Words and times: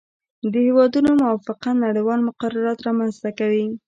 د 0.51 0.53
هیوادونو 0.67 1.09
موافقه 1.21 1.69
نړیوال 1.83 2.19
مقررات 2.29 2.79
رامنځته 2.87 3.29
کوي 3.39 3.65